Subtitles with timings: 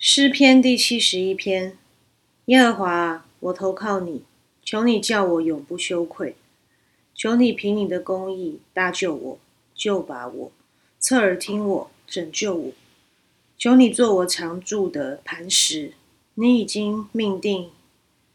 [0.00, 1.76] 诗篇第七十一篇，
[2.44, 4.22] 耶和华，我投靠你，
[4.62, 6.36] 求你叫我永不羞愧，
[7.16, 9.38] 求你凭你的公义搭救我，
[9.74, 10.52] 救拔我，
[11.00, 12.72] 侧耳听我，拯救我。
[13.58, 15.94] 求你做我常住的磐石，
[16.34, 17.72] 你已经命定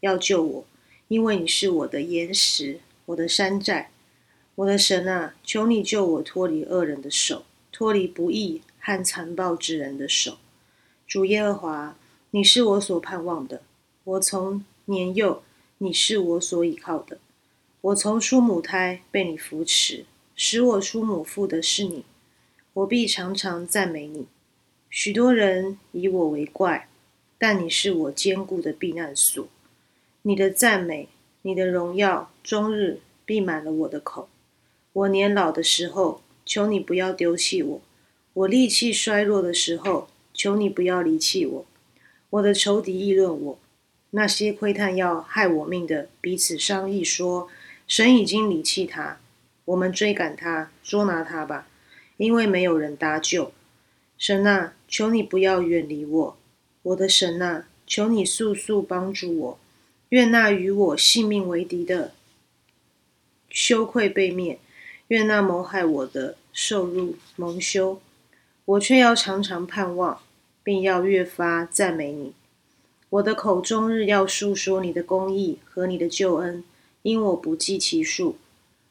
[0.00, 0.64] 要救我，
[1.08, 3.90] 因为你是我的岩石，我的山寨，
[4.56, 10.36] 我的神啊，求你救我脱离恶人的手，脱离不义和残暴之人的手。
[11.14, 11.96] 主耶和华，
[12.32, 13.62] 你是我所盼望的。
[14.02, 15.44] 我从年幼，
[15.78, 17.18] 你是我所倚靠的。
[17.82, 22.04] 我从出母胎被你扶持，使我出母腹的是你。
[22.72, 24.26] 我必常常赞美你。
[24.90, 26.88] 许多人以我为怪，
[27.38, 29.46] 但你是我坚固的避难所。
[30.22, 31.08] 你的赞美，
[31.42, 34.28] 你的荣耀，终日闭满了我的口。
[34.92, 37.80] 我年老的时候，求你不要丢弃我；
[38.32, 41.66] 我力气衰弱的时候，求你不要离弃我，
[42.28, 43.58] 我的仇敌议论我，
[44.10, 47.48] 那些窥探要害我命的彼此商议说：
[47.86, 49.20] 神已经离弃他，
[49.64, 51.68] 我们追赶他，捉拿他吧，
[52.16, 53.52] 因为没有人搭救。
[54.18, 56.36] 神啊，求你不要远离我，
[56.82, 59.58] 我的神啊，求你速速帮助我。
[60.10, 62.12] 愿那与我性命为敌的
[63.50, 64.58] 羞愧被灭，
[65.08, 68.00] 愿那谋害我的受辱蒙羞。
[68.66, 70.20] 我却要常常盼望，
[70.62, 72.32] 并要越发赞美你。
[73.10, 76.64] 我的口终日要述说你的公义和你的救恩，
[77.02, 78.36] 因我不计其数。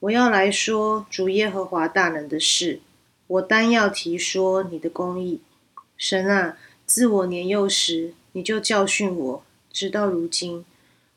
[0.00, 2.80] 我要来说主耶和华大能的事，
[3.26, 5.40] 我单要提说你的公义。
[5.96, 9.42] 神啊，自我年幼时你就教训我，
[9.72, 10.64] 直到如今，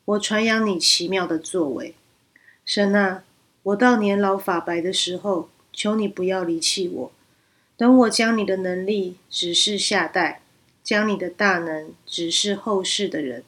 [0.06, 1.94] 我传扬你奇妙的作为。
[2.66, 3.26] 神啊，
[3.64, 7.12] 我到年老发白的时候，求你不要离弃我。
[7.78, 10.42] 等我将你的能力指示下代，
[10.84, 13.44] 将你的大能指示后世的人。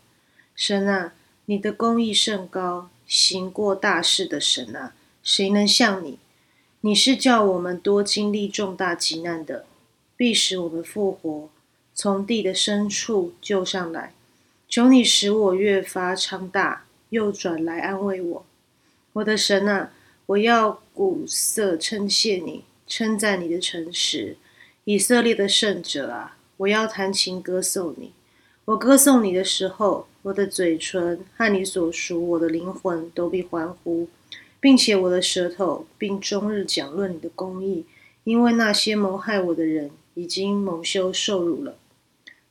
[0.55, 1.13] 神啊，
[1.45, 6.19] 你的公义甚高，行过大事的神啊，谁能像你？
[6.81, 9.65] 你是叫我们多经历重大急难的，
[10.15, 11.49] 必使我们复活，
[11.95, 14.13] 从地的深处救上来。
[14.67, 18.45] 求你使我越发昌大，又转来安慰我。
[19.13, 19.91] 我的神啊，
[20.27, 22.63] 我要鼓瑟称谢你。
[22.89, 24.35] 称赞你的诚实，
[24.83, 26.37] 以色列的圣者啊！
[26.57, 28.11] 我要弹琴歌颂你。
[28.65, 34.09] 我歌颂你的时候，我的嘴唇和你所属我的灵魂都必欢呼，
[34.59, 37.85] 并且我的舌头并终日讲论你的公义，
[38.23, 41.77] 因为那些谋害我的人已经蒙羞受辱了。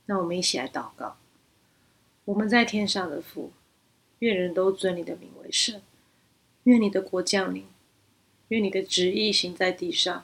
[0.05, 1.17] 那我们一起来祷告：
[2.23, 3.51] 我们在天上的父，
[4.19, 5.81] 愿人都尊你的名为圣，
[6.63, 7.65] 愿你的国降临，
[8.47, 10.23] 愿你的旨意行在地上。